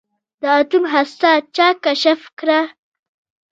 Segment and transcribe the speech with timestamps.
[0.41, 2.59] د اتوم هسته چا کشف کړه.